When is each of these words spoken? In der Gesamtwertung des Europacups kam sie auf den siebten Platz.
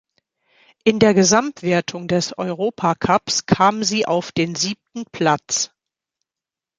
In 0.83 0.97
der 0.97 1.13
Gesamtwertung 1.13 2.07
des 2.07 2.35
Europacups 2.35 3.45
kam 3.45 3.83
sie 3.83 4.07
auf 4.07 4.31
den 4.31 4.55
siebten 4.55 5.05
Platz. 5.11 5.69